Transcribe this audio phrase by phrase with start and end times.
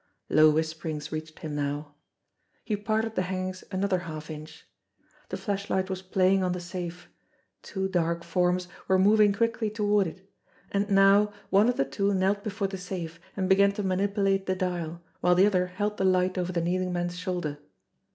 [0.29, 1.93] Low whisperings reached him now.
[2.65, 4.65] He parted the hang ings another half inch.
[5.29, 7.07] The flashlight was playing on the safe;
[7.61, 10.27] two dark forms were moving quickly toward it;
[10.71, 14.47] and now one of the two knelt before the safe and began to manip ulate
[14.47, 17.59] the dial, while the other held the light over the kneeling man's shoulder.